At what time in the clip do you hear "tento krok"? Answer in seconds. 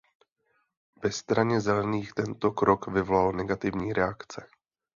2.13-2.87